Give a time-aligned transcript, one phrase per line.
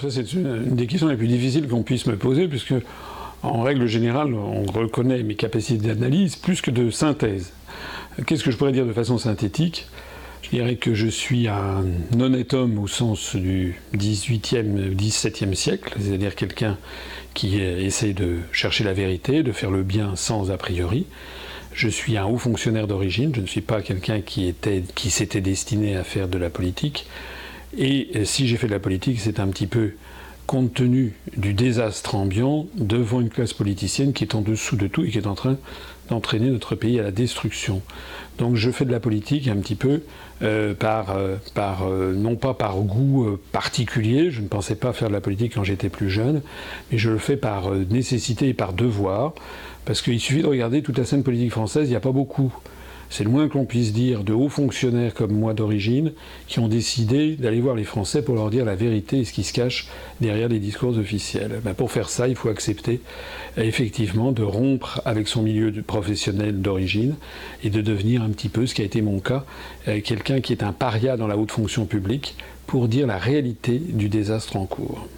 [0.00, 2.72] Ça, c'est une des questions les plus difficiles qu'on puisse me poser, puisque,
[3.42, 7.52] en règle générale, on reconnaît mes capacités d'analyse plus que de synthèse.
[8.26, 9.86] Qu'est-ce que je pourrais dire de façon synthétique?
[10.40, 11.84] Je dirais que je suis un
[12.18, 16.78] honnête homme au sens du 18e, 17e siècle, c'est-à-dire quelqu'un
[17.34, 21.04] qui essaie de chercher la vérité, de faire le bien sans a priori.
[21.74, 24.54] Je suis un haut fonctionnaire d'origine, je ne suis pas quelqu'un qui,
[24.94, 27.06] qui s'était destiné à faire de la politique.
[27.76, 29.92] Et si j'ai fait de la politique, c'est un petit peu
[30.50, 35.04] compte tenu du désastre ambiant devant une classe politicienne qui est en dessous de tout
[35.04, 35.56] et qui est en train
[36.08, 37.82] d'entraîner notre pays à la destruction.
[38.38, 40.02] Donc je fais de la politique un petit peu
[40.42, 45.06] euh, par, euh, par euh, non pas par goût particulier, je ne pensais pas faire
[45.06, 46.42] de la politique quand j'étais plus jeune,
[46.90, 49.34] mais je le fais par nécessité et par devoir,
[49.84, 52.52] parce qu'il suffit de regarder toute la scène politique française, il n'y a pas beaucoup
[53.10, 56.12] c'est le moins qu'on puisse dire, de hauts fonctionnaires comme moi d'origine,
[56.46, 59.42] qui ont décidé d'aller voir les Français pour leur dire la vérité et ce qui
[59.42, 59.88] se cache
[60.20, 61.60] derrière les discours officiels.
[61.64, 63.00] Ben, pour faire ça, il faut accepter
[63.56, 67.16] effectivement de rompre avec son milieu professionnel d'origine
[67.64, 69.44] et de devenir un petit peu, ce qui a été mon cas,
[69.88, 72.36] euh, quelqu'un qui est un paria dans la haute fonction publique
[72.66, 75.08] pour dire la réalité du désastre en cours.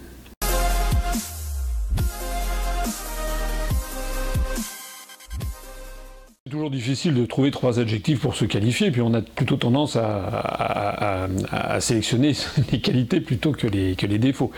[6.69, 11.27] Difficile de trouver trois adjectifs pour se qualifier, puis on a plutôt tendance à,
[11.79, 12.33] sélectionner
[12.71, 14.51] les qualités plutôt que les, défauts.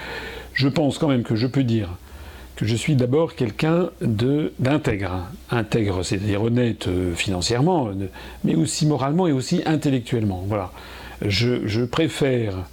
[0.53, 1.89] Je pense quand même que je peux dire
[2.56, 5.28] que je suis d'abord quelqu'un d'intègre.
[5.52, 8.08] Intègre, c'est-à-dire honnête euh, financièrement, euh,
[8.45, 10.45] mais aussi moralement et aussi intellectuellement.
[10.48, 10.72] Voilà.
[11.22, 12.66] Je préfère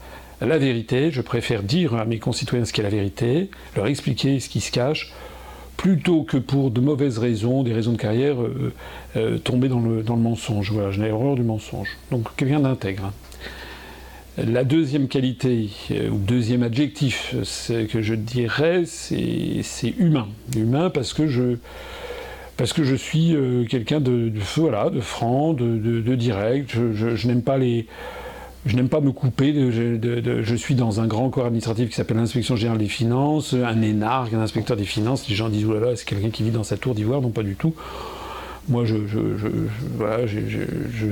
[0.46, 4.48] la vérité, je préfère dire à mes concitoyens ce qu'est la vérité, leur expliquer ce
[4.48, 5.12] qui se cache,
[5.82, 8.72] plutôt que pour de mauvaises raisons, des raisons de carrière, euh,
[9.16, 10.70] euh, tomber dans le, dans le mensonge.
[10.70, 11.88] Voilà, je n'ai du mensonge.
[12.12, 13.12] Donc quelqu'un d'intègre.
[14.38, 17.34] La deuxième qualité, euh, ou deuxième adjectif
[17.68, 20.28] que je dirais, c'est humain.
[20.56, 21.56] Humain parce que je,
[22.56, 23.34] parce que je suis
[23.68, 26.70] quelqu'un de, de, voilà, de franc, de direct.
[26.70, 27.88] je n'aime pas les
[28.66, 29.52] je n'aime pas me couper.
[29.54, 34.32] Je suis dans un grand corps administratif qui s'appelle l'Inspection générale des finances, un énarque,
[34.34, 35.28] un inspecteur des finances.
[35.28, 37.20] Les gens disent oh là là, c'est quelqu'un qui vit dans sa tour d'ivoire.
[37.20, 37.74] Non, pas du tout.
[38.68, 38.84] Moi,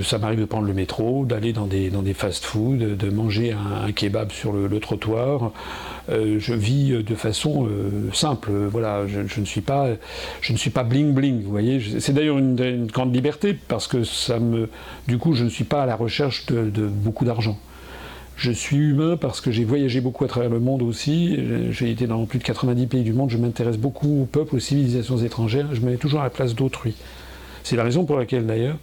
[0.03, 4.53] ça m'arrive de prendre le métro, d'aller dans des, fast-foods, de manger un, kebab sur
[4.53, 5.53] le, trottoir.
[6.09, 8.50] Euh, je vis de façon euh, simple.
[8.71, 9.88] Voilà, je, ne suis pas,
[10.41, 11.43] je ne suis pas bling bling.
[11.43, 14.69] Vous voyez, c'est d'ailleurs une, grande liberté parce que ça me,
[15.09, 17.59] du coup, je ne suis pas à la recherche de, de beaucoup d'argent.
[18.37, 21.38] Je suis humain parce que j'ai voyagé beaucoup à travers le monde aussi.
[21.72, 23.28] J'ai été dans plus de 90 pays du monde.
[23.28, 25.69] Je m'intéresse beaucoup aux peuples, aux civilisations étrangères.
[25.75, 26.94] Je me mets toujours à la place d'autrui.
[27.65, 28.76] C'est la raison pour laquelle d'ailleurs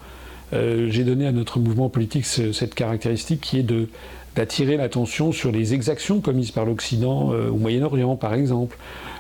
[0.54, 3.66] euh, j'ai donné à notre mouvement politique cette caractéristique qui est
[4.36, 8.78] d'attirer l'attention sur les exactions commises par l'Occident euh, au Moyen-Orient, par exemple.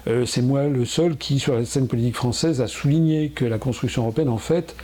[0.08, 3.58] Euh, c'est moi le seul qui, sur la scène politique française, a souligné que la
[3.58, 4.76] construction européenne, en fait,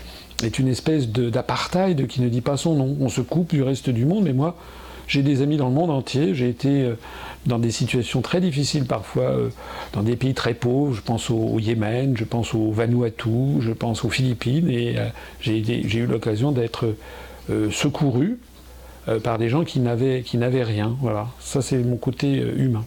[0.44, 2.98] est une espèce d'apartheid qui ne dit pas son nom.
[3.00, 4.58] On se coupe du reste du monde, mais moi,
[5.08, 6.34] j'ai des amis dans le monde entier.
[6.34, 6.96] J'ai été euh,
[7.46, 9.50] dans des situations très difficiles parfois, euh,
[9.94, 10.94] dans des pays très pauvres.
[10.94, 14.70] Je pense au, Yémen, je pense au Vanuatu, je pense aux Philippines.
[14.70, 15.08] Et euh,
[15.42, 16.96] j'ai eu l'occasion d'être
[17.72, 18.40] secouru
[19.22, 20.24] par des gens qui n'avaient
[20.64, 20.96] rien.
[21.02, 22.86] Voilà, ça c'est mon côté humain.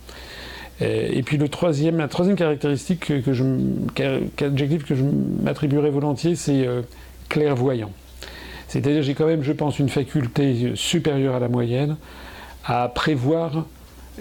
[0.80, 5.04] Et puis le troisième, la troisième caractéristique que, que je
[5.42, 6.66] m'attribuerais volontiers, c'est
[7.28, 7.92] clairvoyant.
[8.82, 11.96] C'est-à-dire j'ai quand même, je pense, une faculté supérieure à la moyenne
[12.64, 13.64] à prévoir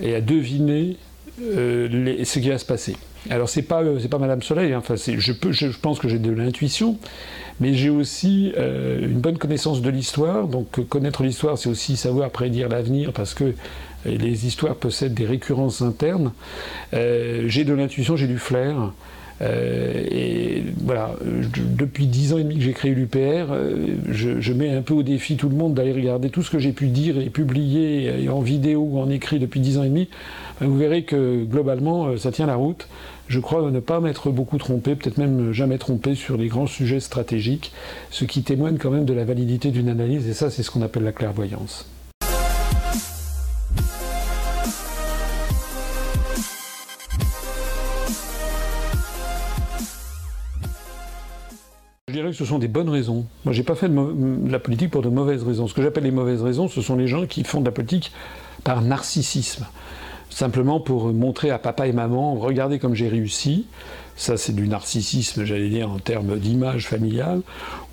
[0.02, 0.96] et à deviner
[1.42, 2.96] euh, ce qui va se passer.
[3.30, 4.78] Alors c'est pas euh, c'est pas Madame Soleil, hein.
[4.78, 6.98] enfin je, pense que j'ai de l'intuition,
[7.60, 10.48] mais j'ai aussi euh, une bonne connaissance de l'histoire.
[10.48, 13.56] Donc connaître l'histoire, c'est aussi savoir prédire l'avenir, parce que
[14.06, 16.32] les histoires possèdent des récurrences internes.
[16.94, 18.94] j'ai de l'intuition, j'ai du flair.
[19.42, 21.16] Euh, et voilà,
[21.78, 25.04] depuis dix ans et demi que j'ai créé l'UPR, euh, je, mets un peu au
[25.04, 28.40] défi tout le monde d'aller regarder tout ce que j'ai pu dire et publier en
[28.40, 30.08] vidéo ou en écrit depuis dix ans et demi.
[30.60, 32.88] Ben, vous verrez que globalement, euh, ça tient la route.
[33.28, 37.00] Je crois ne pas m'être beaucoup trompé, peut-être même jamais trompé sur les grands sujets
[37.00, 37.72] stratégiques,
[38.12, 40.84] ce qui témoigne quand même de la validité d'une analyse, et ça c'est ce qu'on
[40.84, 41.88] appelle la clairvoyance.
[52.32, 53.26] Que ce sont des bonnes raisons.
[53.44, 55.68] Moi, j'ai pas fait de, la politique pour de mauvaises raisons.
[55.68, 58.12] Ce que j'appelle les mauvaises raisons, ce sont les gens qui font de la politique
[58.64, 59.66] par narcissisme.
[60.36, 63.68] Simplement pour montrer à papa et maman, regardez comme j'ai réussi,
[64.18, 67.40] ça c'est du narcissisme, j'allais dire, en termes d'image familiale,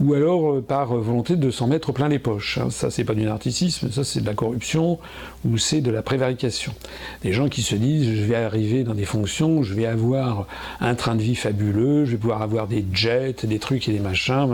[0.00, 2.58] ou alors euh, par volonté de s'en mettre plein les poches.
[2.58, 2.70] Hein.
[2.70, 4.98] Ça c'est pas du narcissisme, ça c'est de la corruption
[5.44, 6.74] ou c'est de la prévarication.
[7.22, 10.48] Des gens qui se disent je vais arriver dans des fonctions, je vais avoir
[10.80, 14.00] un train de vie fabuleux, je vais pouvoir avoir des jets, des trucs et des
[14.00, 14.48] machins,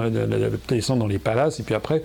[0.69, 2.02] descendre dans les palaces, et puis après,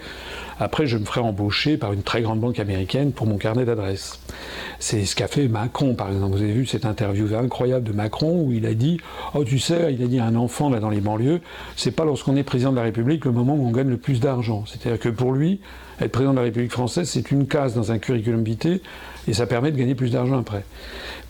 [0.64, 4.20] après je me ferai embaucher par une très grande banque américaine pour mon carnet d'adresses.
[4.80, 6.36] C'est ce qu'a fait Macron, par exemple.
[6.36, 9.00] Vous avez vu cette interview incroyable de Macron où il a dit
[9.34, 11.42] Oh, tu sais, il a dit à un enfant là dans les banlieues,
[11.76, 14.20] c'est pas lorsqu'on est président de la République le moment où on gagne le plus
[14.20, 14.64] d'argent.
[14.66, 15.60] C'est-à-dire que pour lui,
[16.02, 18.80] être président de la République française, c'est une case dans un curriculum vitae
[19.28, 20.64] et ça permet de gagner plus d'argent après.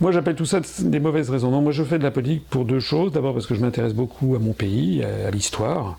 [0.01, 1.51] Moi, j'appelle tout ça des mauvaises raisons.
[1.51, 3.11] Non, moi, je fais de la politique pour deux choses.
[3.11, 5.97] D'abord, parce que je m'intéresse beaucoup à mon pays, à, l'histoire,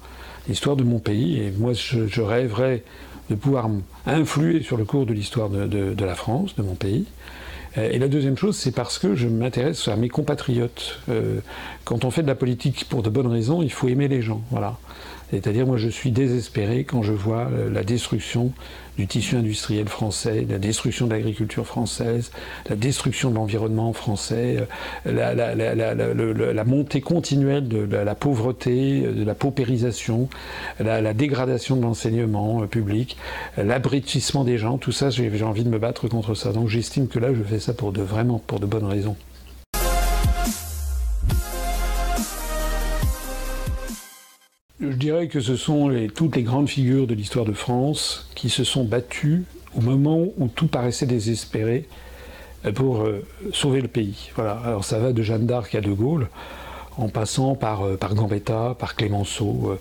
[0.48, 1.40] l'histoire de mon pays.
[1.40, 2.82] Et moi, je, rêverais
[3.31, 3.69] de pouvoir
[4.06, 7.06] influer sur le cours de l'histoire de la France, de mon pays.
[7.79, 11.00] Euh, et la deuxième chose, c'est parce que je m'intéresse à mes compatriotes.
[11.09, 11.41] Euh,
[11.85, 14.43] quand on fait de la politique pour de bonnes raisons, il faut aimer les gens.
[14.50, 14.79] Voilà.
[15.31, 18.53] C'est-à-dire, moi, je suis désespéré quand je vois euh, la destruction
[18.97, 22.31] du tissu industriel français, la destruction de l'agriculture française,
[22.69, 24.67] la destruction de l'environnement français,
[25.06, 30.29] euh, la, montée continuelle de la, pauvreté, de la paupérisation,
[30.79, 33.17] la, dégradation de l'enseignement euh, public,
[33.56, 36.53] l'abrutissement des gens, tout ça, j'ai envie de me battre contre ça.
[36.53, 39.17] Donc j'estime que là, je fais ça pour de vraiment pour de bonnes raisons.
[44.90, 48.64] Je dirais que ce sont toutes les grandes figures de l'histoire de France qui se
[48.64, 49.44] sont battues
[49.75, 51.86] au moment où tout paraissait désespéré
[52.66, 54.31] euh, pour euh, sauver le pays.
[54.36, 54.60] Voilà.
[54.64, 56.28] Alors ça va de Jeanne d'Arc à De Gaulle,
[56.98, 59.78] en passant par, euh, par Gambetta, par Clémenceau.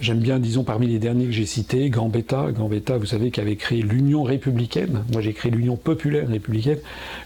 [0.00, 2.50] J'aime bien, disons, parmi les derniers que j'ai cités, Gambetta.
[2.50, 5.04] Gambetta, vous savez, qui avait créé l'Union républicaine.
[5.12, 6.78] Moi, j'ai créé l'Union populaire républicaine.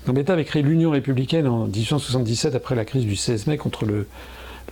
[0.07, 4.09] Gambetta avait créé l'Union républicaine en 1877, après la crise du 16 mai, contre le,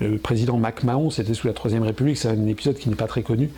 [0.01, 3.23] le président MacMahon, c'était sous la Troisième République, c'est un épisode qui n'est pas très
[3.23, 3.51] connu,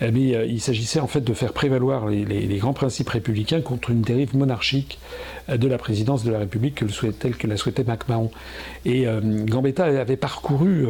[0.00, 3.90] eh mais euh, il s'agissait en fait de faire prévaloir les, grands principes républicains contre
[3.90, 4.98] une dérive monarchique
[5.48, 8.30] euh, de la présidence de la République que le telle que la souhaitait MacMahon.
[8.84, 10.86] Et euh, Gambetta avait parcouru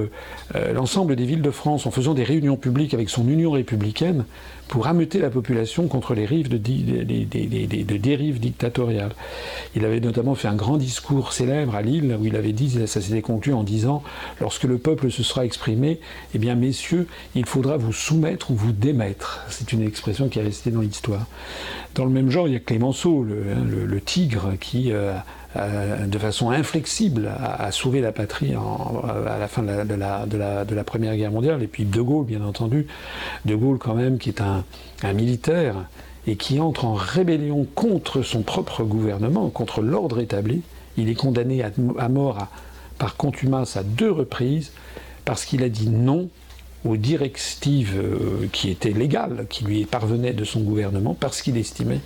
[0.72, 4.24] l'ensemble des villes de France en faisant des réunions publiques avec son Union républicaine
[4.68, 9.14] pour ameuter la population contre les rives de, dérives dictatoriales.
[9.74, 13.00] Il avait notamment fait un grand discours célèbre à Lille où il avait dit, ça
[13.00, 14.02] s'était conclu en disant,
[14.40, 16.00] lorsque le peuple se sera exprimé,
[16.34, 19.44] eh bien messieurs, il faudra vous soumettre ou vous démettre.
[19.48, 21.26] C'est une expression qui est restée dans l'histoire.
[21.94, 24.92] Dans le même genre, il y a Clémenceau, le, hein, tigre, qui...
[24.92, 25.14] Euh,
[26.06, 31.62] de façon inflexible à, sauver la patrie à la fin de la, Première Guerre mondiale.
[31.62, 32.86] Et puis De Gaulle, bien entendu.
[33.44, 34.64] De Gaulle, quand même, qui est un,
[35.12, 35.74] militaire
[36.26, 40.62] et qui entre en rébellion contre son propre gouvernement, contre l'ordre établi.
[40.96, 42.48] Il est condamné à, mort
[42.98, 44.72] par contumace à deux reprises
[45.24, 46.28] parce qu'il a dit non
[46.84, 52.00] aux directives euh, qui étaient légales, qui lui parvenaient de son gouvernement, parce qu'il estimait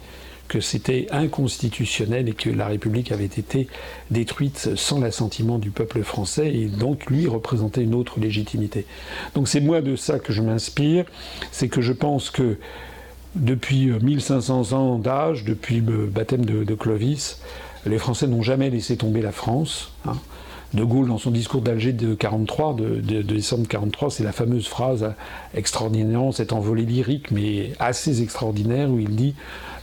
[0.50, 3.68] que c'était inconstitutionnel et que la République avait été
[4.10, 8.84] détruite sans l'assentiment du peuple français et donc lui représentait une autre légitimité.
[9.36, 11.04] Donc c'est moi de ça que je m'inspire,
[11.52, 12.58] c'est que je pense que
[13.36, 17.40] depuis 1500 ans d'âge, depuis le baptême de, Clovis,
[17.86, 19.92] les Français n'ont jamais laissé tomber la France.
[20.04, 20.16] Hein.
[20.72, 25.14] De Gaulle, dans son discours d'Alger de 43, de, décembre 43, c'est la fameuse phrase
[25.52, 29.34] extraordinaire, cet envolée lyrique, mais assez extraordinaire, où il dit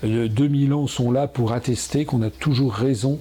[0.03, 3.19] 2000 ans sont là pour attester qu'on a toujours raison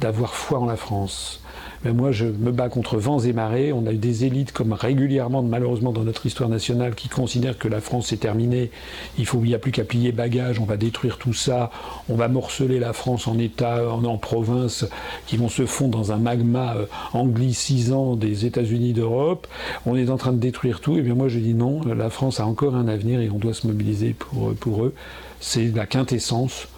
[0.00, 1.40] d'avoir foi en la France.
[1.86, 3.72] Mais moi, je me bats contre vents et marées.
[3.72, 7.68] On a eu des élites, comme régulièrement, malheureusement, dans notre histoire nationale, qui considèrent que
[7.68, 8.72] la France est terminée.
[9.18, 10.58] Il n'y a plus qu'à plier bagages.
[10.58, 11.70] On va détruire tout ça.
[12.08, 14.84] On va morceler la France en État, en, en province,
[15.28, 19.46] qui vont se fondre dans un magma euh, anglicisant des États-Unis d'Europe.
[19.86, 20.98] On est en train de détruire tout.
[20.98, 21.82] Et bien moi, je dis non.
[21.84, 24.94] La France a encore un avenir et on doit se mobiliser pour, pour eux
[25.40, 26.68] c'est la quintessence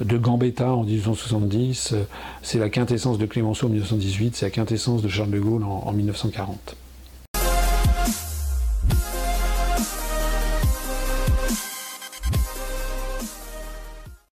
[0.00, 1.94] de Gambetta en 1870,
[2.42, 5.92] c'est la quintessence de Clémenceau en 1918, c'est la quintessence de Charles de Gaulle en,
[5.92, 6.76] 1940.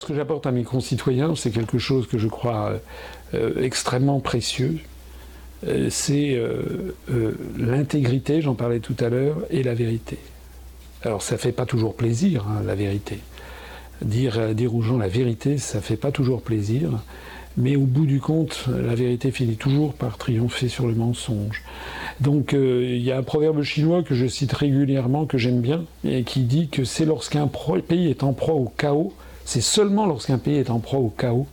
[0.01, 2.73] Ce que j'apporte à mes concitoyens, c'est quelque chose que je crois
[3.35, 4.81] euh, extrêmement précieux.
[5.67, 6.93] Euh, c'est euh,
[7.57, 10.19] l'intégrité, j'en parlais tout à l'heure, et la vérité.
[11.05, 13.21] Alors ça ne fait pas toujours plaisir, hein, la vérité.
[14.01, 16.91] Dire, dire aux gens la vérité, ça fait pas toujours plaisir,
[17.57, 21.63] mais au bout du compte, la vérité finit toujours par triompher sur le mensonge.
[22.21, 25.85] Donc euh, il y a un proverbe chinois que je cite régulièrement, que j'aime bien,
[26.05, 27.49] et qui dit que c'est lorsqu'un
[27.87, 29.13] pays est en proie au chaos,
[29.45, 31.47] c'est seulement lorsqu'un pays est en proie au chaos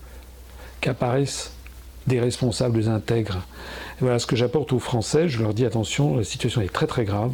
[0.81, 1.53] qu'apparaissent
[2.07, 3.45] des responsables intègres.
[3.99, 5.27] voilà ce que j'apporte aux Français.
[5.27, 7.33] Je leur dis attention, la situation est très très grave.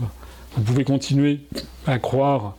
[0.57, 1.41] Vous pouvez continuer
[1.85, 2.55] à croire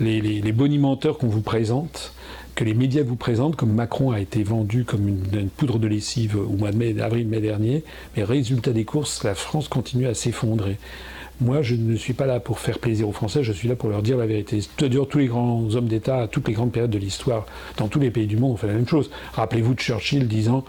[0.00, 2.12] les, les bonimenteurs qu'on vous présente,
[2.54, 6.36] que les médias vous présentent, comme Macron a été vendu comme une, poudre de lessive
[6.36, 7.84] au mois d'avril-mai dernier,
[8.16, 10.78] mais résultat des courses, la France continue à s'effondrer.
[11.40, 13.88] Moi, je ne suis pas là pour faire plaisir aux Français, je suis là pour
[13.88, 14.60] leur dire la vérité.
[14.60, 17.46] C'est-à-dire, tous les grands hommes d'État, à toutes les grandes périodes de l'histoire,
[17.78, 19.10] dans tous les pays du monde, ont fait la même chose.
[19.32, 20.64] Rappelez-vous de Churchill disant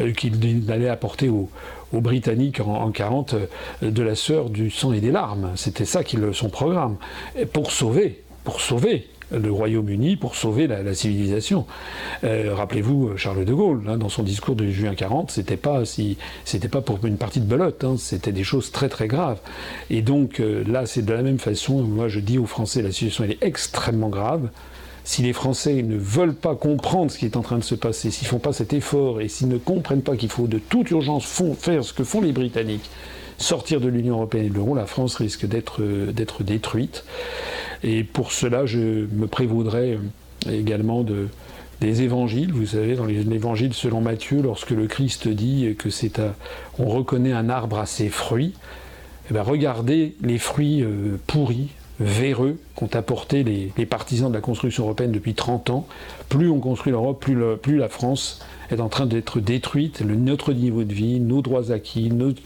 [0.00, 1.48] euh, qu'il allait apporter aux,
[1.92, 5.52] Britanniques en, 1940 euh, de la sueur, du sang et des larmes.
[5.54, 6.96] C'était ça son programme.
[7.52, 11.66] pour sauver, pour sauver le Royaume-Uni pour sauver la, civilisation.
[12.24, 16.16] Euh, rappelez-vous Charles de Gaulle, hein, dans son discours de juin 40, c'était pas si,
[16.44, 19.38] c'était pas pour une partie de belote, hein, c'était des choses très très graves.
[19.90, 21.82] Et donc euh, là, c'est de la même façon.
[21.82, 24.48] Moi, je dis aux Français, la situation est extrêmement grave.
[25.04, 28.10] Si les Français ne veulent pas comprendre ce qui est en train de se passer,
[28.10, 31.24] s'ils font pas cet effort et s'ils ne comprennent pas qu'il faut de toute urgence
[31.58, 32.90] faire ce que font les Britanniques,
[33.38, 37.04] sortir de l'Union européenne et de l'euro, la France risque d'être détruite.
[37.82, 39.98] Et pour cela, je me prévaudrais
[40.50, 41.28] également de,
[41.80, 42.52] des évangiles.
[42.52, 46.20] Vous savez, dans l'évangile selon Matthieu, lorsque le Christ dit que c'est
[46.78, 48.54] on reconnaît un arbre à ses fruits,
[49.30, 51.68] eh bien, regardez les fruits euh, pourris,
[52.00, 55.86] véreux qu'ont apporté les, partisans de la construction européenne depuis 30 ans.
[56.28, 60.00] Plus on construit l'Europe, plus, plus, la France est en train d'être détruite.
[60.00, 62.40] Le, notre niveau de vie, nos droits acquis, notre,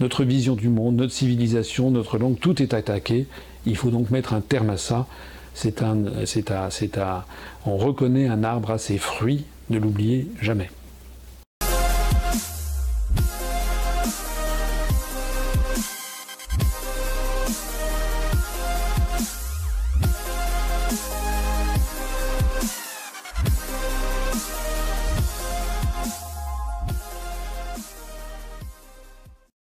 [0.00, 3.26] notre vision du monde, notre civilisation, notre langue, tout est attaqué.
[3.66, 5.06] Il faut donc mettre un terme à ça.
[7.66, 10.70] On reconnaît un arbre à ses fruits, ne l'oubliez jamais.